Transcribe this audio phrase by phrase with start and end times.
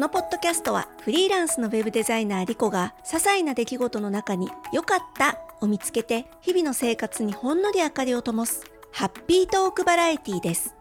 [0.00, 10.74] このポッドキャストはフリーランスのウェブデザイナーリコが些細な出来事の中に良かったを見つけて日々の生活にほんのり明かりを灯すハッピートークバラエティです。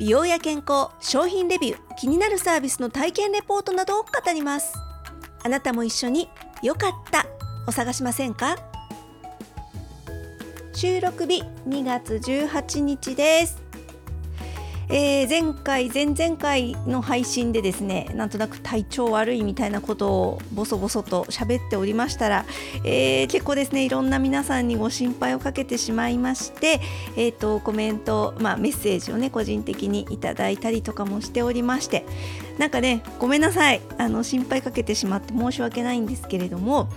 [0.00, 4.74] 美容や健康商品レビュー気になるサービスの体験レポートなどを語ります。
[5.44, 6.28] あなたも一緒に
[6.60, 7.26] 良かった
[7.68, 8.56] を探しませんか？
[10.74, 13.67] 収録日2月18日です。
[14.90, 22.46] えー、前回前々回の配信でですねなんとなく体調悪いみたいなことをボソボソと喋っておりましたら、
[22.84, 26.80] えー、結構ですねいろんな皆さんにご心配をかけてしまいまして、
[27.16, 32.06] えーと、コメント、まあ、メッセージをね個人的にいただいたりとかもしておりまして
[32.58, 33.80] なんかねごめんなさい。
[33.98, 36.88] あの心配かけてしまって申し訳ないんですけれども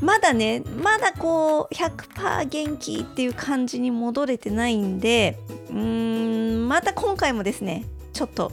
[0.00, 8.52] まだねまだこう100%元気っていう感じに戻れてないんでうーんまた今回もですねちょっと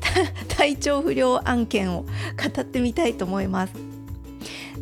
[0.48, 2.08] 体調不良案件を語
[2.60, 3.72] ってみたいと思います。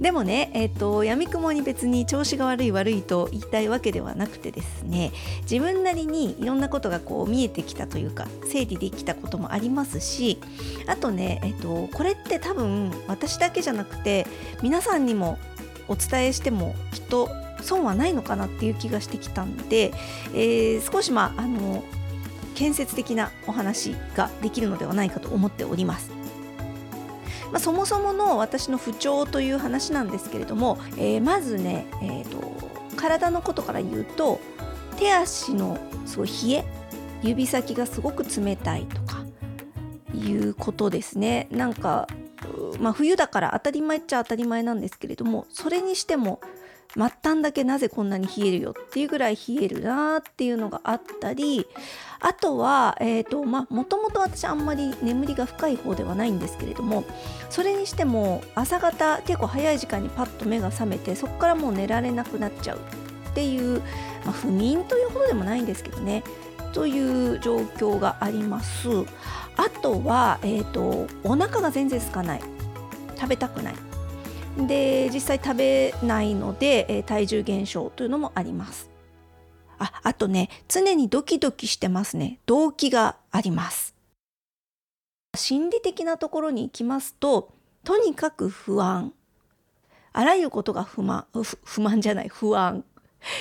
[0.00, 10.38] でもね、えーと、やみくもに別に調子が悪い悪いと言いたいわけではなくてですね自分なりにいろんなことがこう見えてきたというか整理できたこともありますし
[10.86, 14.27] あとね、えーとこれって多分私だけじゃなくて
[14.62, 15.36] 皆さんにも
[15.89, 17.31] お伝えしてもきっと
[17.62, 19.92] 損はないのかなっていう気がしてきたんで、
[20.34, 21.84] えー、少しまああの
[22.55, 26.11] 建設的なお話ができるのではないかと思っております。
[27.50, 32.39] まあ、そもそもの私の不調という話なんですけれども、えー、まずね、えーと、
[32.97, 34.41] 体のことから言うと
[34.98, 36.65] 手足のすごい冷え
[37.22, 39.25] 指先がすごく冷たいとか
[40.15, 42.06] いうことですねなんか
[42.78, 46.40] まあ、冬だから当たり前っちゃ当たり前なんですけれどもそれにしても
[46.94, 51.66] 末端だけなぜこんなに冷えるよっていうぐらい冷えるなっていうのがあったり
[52.18, 57.04] あとはえっ、ー、とまあもともと私あんまり眠りが深い方ではないんですけれども
[57.48, 63.80] それにしても朝方結構早い時間にパッと目が覚めてそこからもう寝られなくなっちゃうっていう、
[64.25, 66.25] まあ、不眠というほどでもないんですけどね
[66.72, 68.88] という状況があります。
[69.56, 72.41] あとは、えーと、お腹が全然空かない
[73.20, 73.75] 食べたくない。
[74.66, 78.88] で実際食べないので、えー、体重減少というのもあります。
[79.78, 82.38] ああとね常にドキドキしてますね。
[82.47, 83.94] 動機があります。
[85.36, 87.53] 心理的なところに行きますと
[87.84, 89.12] とにかく不安。
[90.12, 91.26] あらゆることが不満
[91.64, 92.84] 不満じゃない不安。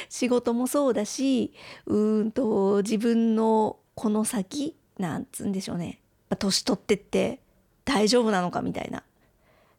[0.10, 1.54] 仕事もそうだし
[1.86, 6.00] うんと自分のこの先なんつうんでしょうね。
[6.38, 7.40] 年取ってって
[7.86, 9.04] 大丈夫なのかみたいな。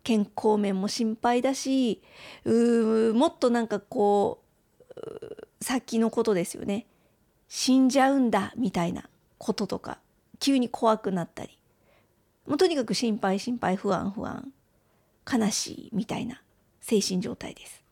[0.02, 2.02] 健康面も心配だし
[2.44, 4.42] うもっとなんかこ
[4.96, 6.86] う先のことですよね
[7.48, 9.08] 死んじゃうんだみたいな
[9.38, 9.98] こととか
[10.38, 11.58] 急に怖くなったり
[12.46, 14.52] もうとにかく心配心配不安不安
[15.30, 16.42] 悲しいみたいな
[16.80, 17.84] 精神状態です。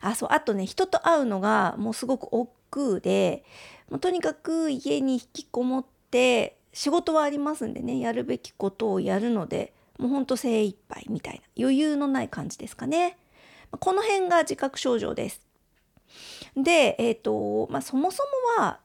[0.00, 3.44] あそうあとね人と会うのがもうすごく億劫で
[3.88, 13.18] もうとにかく家に引きこもって仕事はありますんでねやるべきことをやるのでもうほんと精一杯みたいな余裕のない感じですかね。
[13.78, 15.42] この辺が自覚症状です。
[16.56, 18.24] で、えーとまあ、そもそ
[18.56, 18.80] もは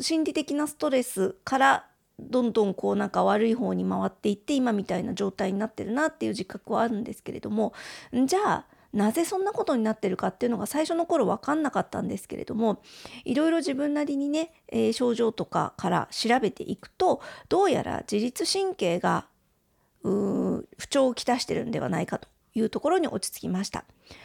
[0.00, 1.86] 心理的なストレスから
[2.20, 7.72] どんどんこうなんか悪い方に回っていって今みたいな状態になってるなっていう自覚はあるんですけれども
[8.24, 12.82] じゃあなぜそんなことになってるかっていうのが最初の頃分かんなかったんですけれども
[13.24, 19.26] いろいろ自分なりにね、えー、症状とかから調べていくとどうやら自律神経が
[20.02, 23.84] 不調をきたしてるんではないかというところに落ち着きました。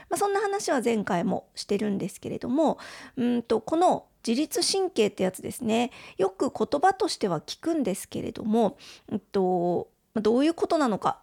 [0.10, 2.78] まあ、そんな話は前回もしてるんですけれども
[3.18, 8.78] うんとこの自律神経ってやつですねよく言葉としては聞くんですけれども、
[9.12, 11.20] うんと、どういうことなのか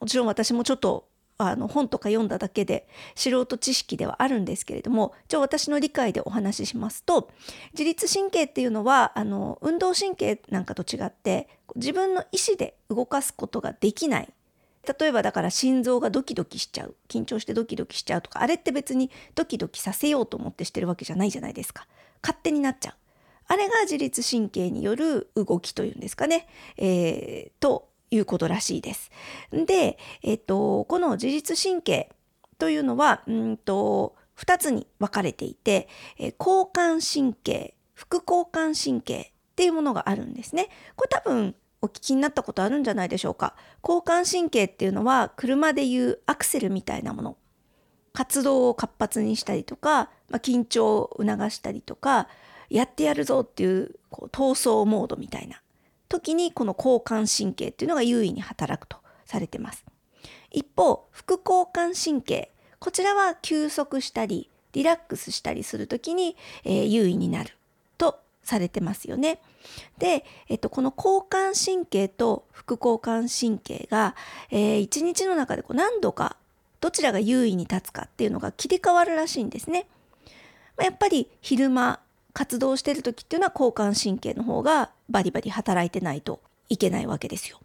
[0.00, 7.30] もちろん私もちょっとあの本とか読んだだけで素人知識ではあるんですけれども一応私の理解でお話ししますと
[7.72, 14.32] 自律神経っていうのはあの運動神経なんかと違って自分の意思で動かすことができない。
[14.98, 21.86] 例えばだから心臓がドキドキしちゃう緊張してドキドキしちゃうとかあれって別にドキドキさせようと思ってしてるわけじゃないじゃないですか。
[22.22, 22.94] 勝手になっちゃう。
[23.46, 26.46] あれが自律神経による動きというんですかね、
[26.76, 29.10] えー、ということらしいです。
[29.52, 32.10] で、えっと、この自律神経
[32.58, 35.88] というのは、うんと、2つに分かれていて、
[36.18, 40.68] え交感神経、副交感神経っていうものがあるんですね。
[40.96, 43.54] これ多分お聞きになったことあるんじゃないでしょうか。
[43.82, 47.36] 交感神経っていうのは車でいうアクセルみたいなもの。
[48.12, 52.28] 活動を活発にしたりとか、まあ、緊張を促したりとか、
[52.70, 55.60] やってやるぞっていうこう闘争モードみたいな
[56.14, 59.84] 時にこの交感神経っていうのが優位に働くとされてます
[60.50, 67.56] 一方副交感神経こちらは休息したりリラックスしたりする時に、えー、優位になる
[67.98, 69.40] とされてますよね。
[69.98, 74.14] で、えっと、この交感神経と副交感神経が、
[74.50, 76.36] えー、一日の中でこう何度か
[76.80, 79.86] どちらが優位に立つかっていうのが切り替わるらしいんですね。
[80.76, 82.00] まあ、やっぱり昼間
[82.34, 87.60] 活動してる時っていうのは交感神経の方がバリバリ働いてないといけないわけですよ。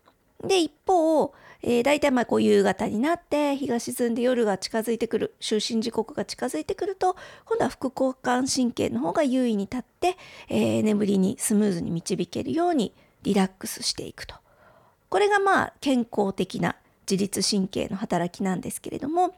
[0.45, 10.17] で一方、えー、大体まあこう夕方になって日が沈んで夜が近づいてくる就寝時刻が近づいてくると今度は副交感神経の方が優位に立って、
[10.47, 12.93] えー、眠りにスムーズに導けるように
[13.23, 14.35] リラックスしていくと
[15.09, 16.77] これがまあ健康的な
[17.09, 19.35] 自律神経の働きなんですけれども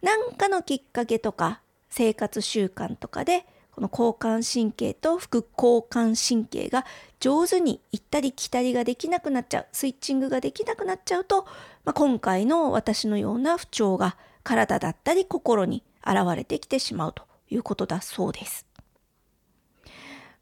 [0.00, 1.60] 何かのきっかけとか
[1.90, 6.84] 生活習慣とかでこの交感神経と副交感神経が
[7.20, 11.46] 上手に行ったり来たりができなくなっちゃうスイッチングができなくなっちゃうと、
[11.84, 18.66] まあ、今回の私のような不調が体だったり心に現れてきてしまうということだそうです。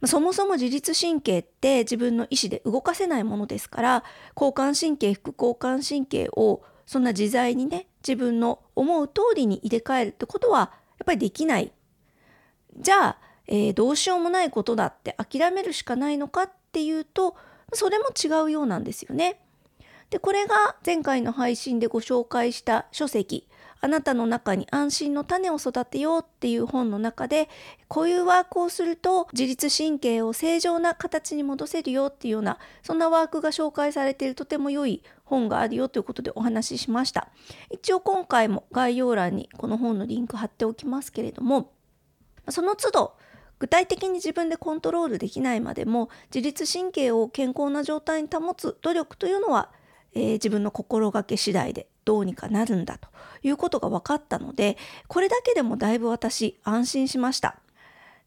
[0.07, 4.05] そもそも自律神経って自分の意思で動かせないものですから
[4.35, 11.71] 交感神経副交感神経をそんな自在にね自分の思う通りに入れ替えるってことはやっぱりできない
[12.77, 17.37] じゃあ、えー、どうしようもないことだって諦めるしかないのかっていうと
[17.73, 19.41] それも違うようなんですよね。
[20.11, 23.47] でこれが前回の配信でご紹介した書籍
[23.81, 27.49] 「あなたの中に安心の種を育てよう」っていう本の中で
[27.87, 37.29] こういうワークをすると自律神経を正常な形に戻せるよっていうようなそんなワークが紹介されているとても良い本があるよということでお話ししました。
[37.71, 41.71] 一応今回も概要欄にこの本のリンク貼っておきますけれども
[42.53, 43.15] その都度
[43.59, 49.71] 具体的に自分でコントロールできないまでも自律神経を健康な状態に保つ努力というのは、
[50.15, 53.09] えー、自分の心がけ次第でどうにかなるんだと
[53.43, 57.59] いうことが分かったのでこれだけでもだいぶ私安心しました。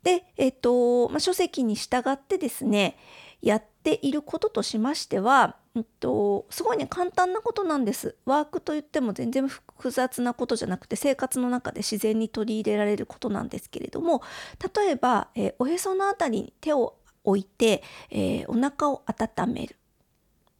[0.03, 2.97] で、えっ、とまあ、書籍に従ってですね
[3.41, 8.15] やっていることとしましては、えっと、すごいね簡単なことなんです。
[8.25, 14.21] ワークといっても全然複雑なことじゃなくて生活の中で自然に取り入れられることなんですけれども
[14.75, 19.77] 例えば、えー、おへそのあたりに手を置いて、えー、お腹を温める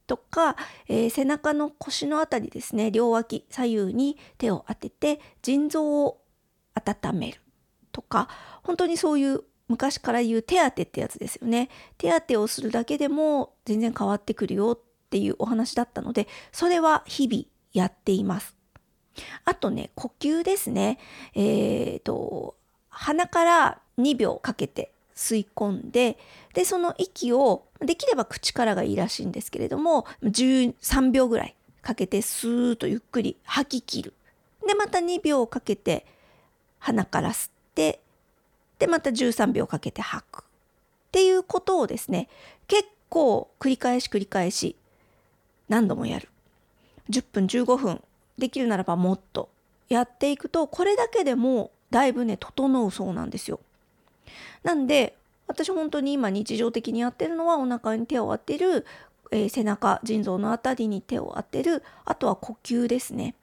[0.07, 0.55] とか、
[0.87, 6.21] えー、背中の腰のあたりですね両脇左右に手を当てて腎臓を
[6.75, 7.39] 温める
[7.91, 8.27] とか
[8.63, 11.69] 本当にそういう昔から言う手当ってやつですよね。
[11.97, 18.55] 手当をするだけでも全然変わってくるよっていうお話だったのでそれは日々やっています。
[19.45, 20.99] あとね呼吸ですね。
[21.35, 22.55] えーと、
[22.89, 26.17] 鼻から2秒かけて吸い込んで
[26.53, 34.13] でその息をできれば口からがいいらしいんですけれども13秒ぐらいかけてスーッとゆっくり吐き切る。
[34.67, 36.05] でまた2秒かけて
[36.79, 37.99] 鼻から吸って
[38.83, 40.43] でまた13秒かけて吐くっ
[41.13, 42.27] ていうことをですね
[42.67, 44.75] 結構繰り返し繰り返し
[45.69, 46.27] 何度もやる
[47.09, 48.01] 10分15分
[48.37, 49.47] できるならばもっと
[49.87, 53.61] やっていくとこれだけでもだいぶね整うそうなんですよ。
[54.63, 55.15] なんで
[55.47, 58.85] 私本当に今日常的にやってるのはお腹に手を当てる、
[59.31, 63.33] えー、背中腎臓の辺りに手を当てるあとは呼吸ですね。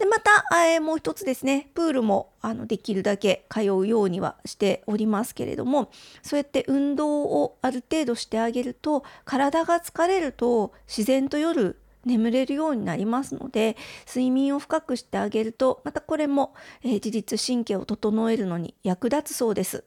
[0.00, 5.90] でまた、え、もう一つですねプールもあのできるだけ通うようにはしておりますけれども
[6.22, 11.76] そうやって運動をある程度してあげると体が疲れると自然と夜
[12.06, 13.76] 眠れるようになりますので
[14.08, 19.84] 睡眠を深くしてあげるとまたこれも、えー、自律神経を整えるのに役立つそうです。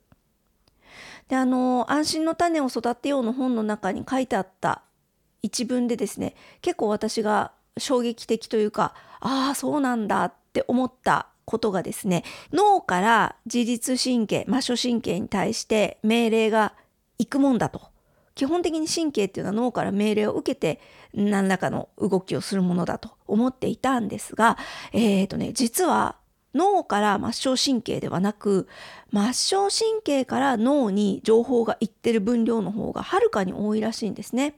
[1.27, 4.83] であの「安心の種を育てよう」の本の中に書いてあった
[5.41, 16.73] 一文でですね結構私が衝撃的というかああそうなんだって思ったことがですね脳から自律神経末梢神経に対して命令が
[17.17, 17.93] いくもんだと
[18.35, 20.79] 基本的に神経っていうのは脳から命令を受けて
[21.13, 24.57] 何らかの動きをするものだと思っていたんですが、
[24.91, 26.15] えーとね、実は
[26.55, 28.67] 脳から末梢神経ではなく
[29.11, 34.55] 末梢神経から脳に情報がいってる分量の方がはるかに多いらしいんですね。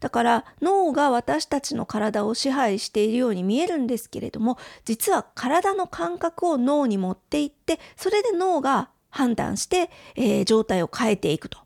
[0.00, 11.58] だから脳が私たちの体を支配しているように見えるんですけれども実は体の感覚を脳に持っていってそれで脳が判断して、えー、状態を変えていくと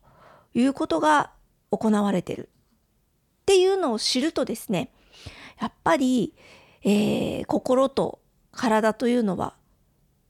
[0.53, 1.31] いうことが
[1.71, 2.49] 行われてる。
[3.43, 4.91] っていうのを知るとですね
[5.59, 6.33] やっぱり、
[6.83, 8.19] えー、心と
[8.51, 9.55] 体というのは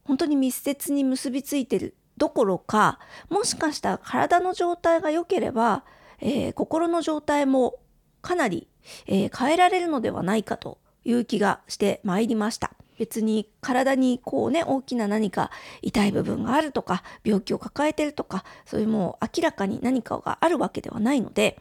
[0.04, 5.84] 本当に密接に結びついてるどころかもしかしたら体の状態が良ければ、
[6.20, 7.76] えー、心の状態も
[8.22, 8.68] かなり
[9.08, 12.72] えー、変えられるのではないかという気がしてまいりました。
[12.98, 21.60] 別に体にこうね大きな何か痛い部分があるとか病気を抱えてるとかそういうもう明らかに何かがあるわけではないので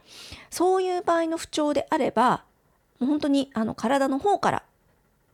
[0.49, 2.45] そういう場合の不調であれば
[3.01, 4.63] もう本当にあの体の方から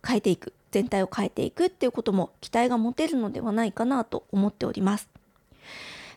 [0.04, 5.08] 変えていく全体を変えていくっていうことも期待が持てるのではないかなと思っております。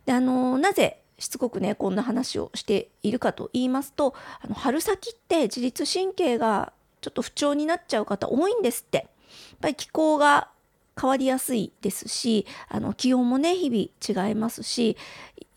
[0.07, 8.99] であのなぜしつこくねこんな話をしているかと言いますとあの春先って自律神経がちょっと不調になっちゃう方多いんですって。
[8.99, 9.07] やっ
[9.63, 10.49] ぱり気候が
[11.01, 14.97] 変わりやすいですしあの気温もね日々違いますし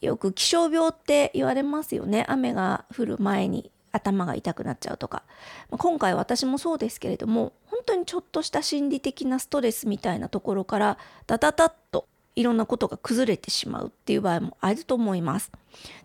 [0.01, 5.24] よく気象病って言われますよね雨が降る前に頭が痛くなっちゃうとか
[5.69, 10.97] ま今回私もそうですけれども本当にちょっとした心理的なストレスみたいなところから
[11.27, 12.07] ダダダッと
[12.38, 15.51] いろんなことが崩れてしまうっていう場合もあると思います。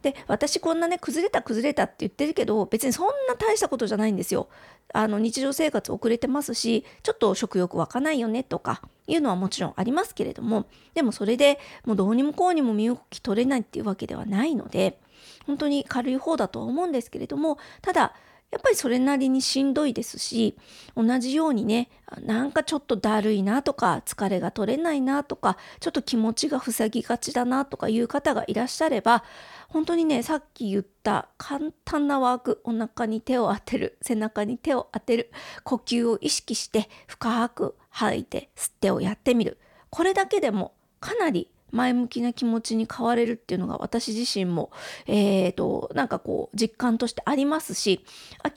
[0.00, 4.48] で私こんなね崩れた崩れたって言ってるけど別にそんな大したことじゃないんですよ。
[4.94, 14.98] あの日常生活遅れてますしちょっと食欲湧かないよねとかいうのはもちろんありますけれどもでもそれでもうどうにもこうにも身動き取れないっていうわけではないので
[15.46, 18.14] 本当に軽い方だとは思うんですけれどもただ
[18.52, 20.56] やっぱりそれなりにしんどいですし
[20.94, 21.88] 同じようにね
[22.20, 29.24] なんかちょっとだるいなとか疲れが取れないなとかちょっと気持ちが塞ぎがちだなとかいう方がいらっしゃれば
[29.68, 35.32] 本当にねさっき言った簡単なワークお腹に手を当てる背中に手を当てる
[35.64, 39.58] 呼吸を意識して深く吐いて吸ってをやってみる。
[39.88, 44.70] これだけでもかなり前向きな気持ちに変われるっていうのが私自身も、
[45.06, 48.04] えーと、なんかこう実感としてありますし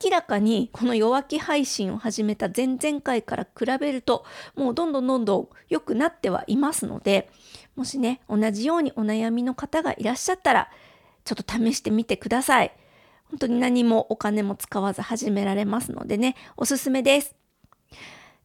[0.03, 7.29] 明らかにこの弱気配信を始めた前々回から比べるともうどんどんどんどん良くなってはいますので
[7.75, 10.69] もしね同じようにお悩みの方がいらっしゃったら
[11.23, 12.71] ちょっと試してみてください。
[13.29, 17.35] 本当に何もお金も使わず始められますのでねおすすめです。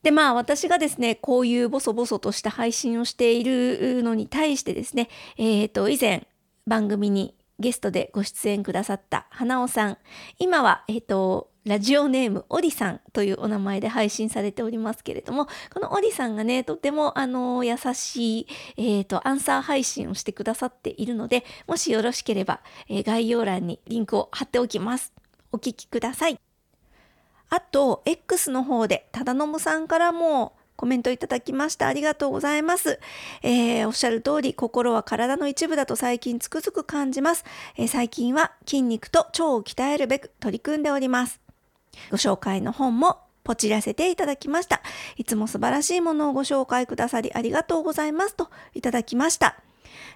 [0.03, 6.27] でまあ私がですねこういうボソボソとした配信をしているのに対してですねえっ、ー、と以前
[6.67, 9.99] 番組にゲストでご出演くださった花尾さん
[10.39, 18.47] 今はえっ、ー、とラジオネームオリさんというお名前で配信されておりますけれどもこのオリさんがねとてもあの優しい、
[18.79, 25.13] えーと、アンサー配信をしてくださっているのでもしよろしければ、えー、概要欄にリンクを貼っておきます。
[25.53, 26.50] お聞きください。
[27.51, 31.89] あと、X の方で、ただのむさんからもコメントいただきました。
[31.89, 33.01] ありがとうございます。
[33.43, 37.45] えー、おっしゃる通り、心は体の一部だと最近つくづく感じます。
[37.77, 41.41] えー、最近は筋肉と腸を鍛えるべく取り組んでおります。
[42.11, 44.81] ご紹介の本もポチらせていただきました。
[45.17, 49.57] いつも素晴らしいものをご紹介くださりありがとうございますといただきました。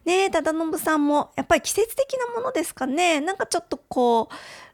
[0.05, 3.21] ねえ、忠信さんもやっぱり季節的なものですかね。
[3.21, 4.29] なんかちょっとこ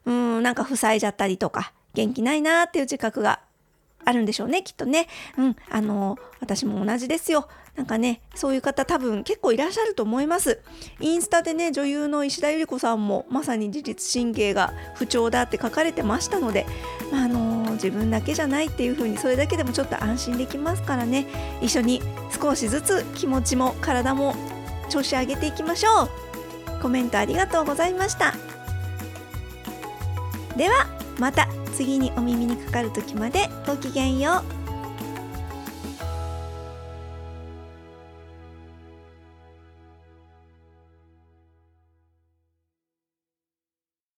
[0.04, 3.40] う、うん、なんか塞いじゃったりとか、元気ないなっていう自覚が
[4.04, 5.08] あるんでしょうねきっとね。
[5.36, 7.48] うんあの私も同じですよ。
[7.76, 10.60] なんかねそういう方多分結構いらっしゃると思います。
[11.00, 16.66] インスタでね女優の石田ゆり子さんもまさに自律神経が不調だって書かれてましたので、
[17.12, 21.26] まあ、あの自分だけじゃないっていう風にそれだけでもちょっと安心できますからね。
[21.60, 22.02] 一緒に
[22.40, 24.34] 少しずつ気持ちも体も
[24.88, 26.82] 調子上げていきましょう。
[26.82, 28.34] コメントありがとうございました。
[30.56, 34.59] ではまた次にお耳にかかる時までごきげんよう。